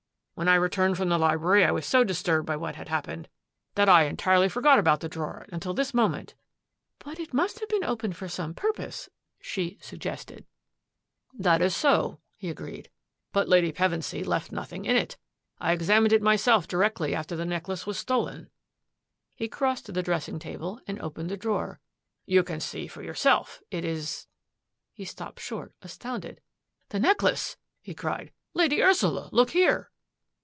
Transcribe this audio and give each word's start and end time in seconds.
When 0.33 0.47
I 0.47 0.55
returned 0.55 0.97
from 0.97 1.09
the 1.09 1.19
library 1.19 1.63
I 1.63 1.69
was 1.69 1.85
so 1.85 2.03
disturbed 2.03 2.47
by 2.47 2.55
what 2.55 2.75
had 2.75 2.89
happened 2.89 3.29
that 3.75 3.87
I 3.87 4.05
entirely 4.05 4.49
forgot 4.49 4.79
about 4.79 4.99
the 4.99 5.07
drawer 5.09 5.45
until 5.51 5.71
this 5.75 5.93
moment."" 5.93 6.33
But 7.05 7.19
it 7.19 7.31
must 7.31 7.59
have 7.59 7.69
been 7.69 7.83
opened 7.83 8.15
for 8.15 8.27
some 8.27 8.55
pur 8.55 8.73
pose," 8.73 9.07
she 9.39 9.77
suggested. 9.81 10.47
110 11.33 11.43
THAT 11.43 11.53
AFFAIR 11.53 11.53
AT 11.53 11.57
THE 11.59 11.59
MANOR" 11.59 11.59
That 11.99 12.05
is 12.07 12.13
so," 12.15 12.19
he 12.37 12.49
agreed," 12.49 12.89
but 13.33 13.49
Lady 13.49 13.71
Pevensy 13.71 14.25
left 14.25 14.51
nothing 14.51 14.85
in 14.85 14.95
it. 14.95 15.15
I 15.59 15.73
examined 15.73 16.11
it 16.11 16.23
myself 16.23 16.67
directly 16.67 17.13
after 17.13 17.35
the 17.35 17.45
necklace 17.45 17.85
was 17.85 17.99
stolen." 17.99 18.49
He 19.35 19.47
crossed 19.47 19.85
to 19.85 19.91
the 19.91 20.01
dressing 20.01 20.39
table 20.39 20.81
and 20.87 20.99
opened 21.01 21.29
the 21.29 21.37
drawer." 21.37 21.79
You 22.25 22.41
can 22.41 22.59
see 22.59 22.87
for 22.87 23.03
yourself 23.03 23.61
it 23.69 23.85
is 23.85 24.25
—^" 24.69 24.85
He 24.91 25.05
stopped 25.05 25.39
short, 25.39 25.75
as 25.83 25.95
tounded." 25.99 26.41
The 26.89 26.99
necklace!" 26.99 27.57
he 27.83 27.93
cried." 27.93 28.31
Lady 28.55 28.81
Ursula, 28.81 29.29
look 29.31 29.51
here 29.51 29.89